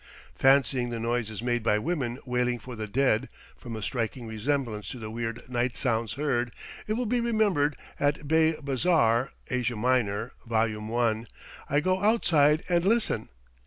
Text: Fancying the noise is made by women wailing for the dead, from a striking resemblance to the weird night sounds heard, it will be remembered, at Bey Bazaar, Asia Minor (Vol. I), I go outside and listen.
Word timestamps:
Fancying 0.33 0.89
the 0.89 0.99
noise 0.99 1.29
is 1.29 1.43
made 1.43 1.61
by 1.61 1.77
women 1.77 2.17
wailing 2.25 2.57
for 2.57 2.75
the 2.75 2.87
dead, 2.87 3.29
from 3.55 3.75
a 3.75 3.83
striking 3.83 4.25
resemblance 4.25 4.89
to 4.89 4.97
the 4.97 5.11
weird 5.11 5.47
night 5.47 5.77
sounds 5.77 6.13
heard, 6.13 6.51
it 6.87 6.93
will 6.93 7.05
be 7.05 7.21
remembered, 7.21 7.77
at 7.99 8.27
Bey 8.27 8.55
Bazaar, 8.59 9.31
Asia 9.51 9.75
Minor 9.75 10.31
(Vol. 10.43 10.95
I), 10.97 11.25
I 11.69 11.79
go 11.81 12.01
outside 12.01 12.63
and 12.67 12.83
listen. 12.83 13.29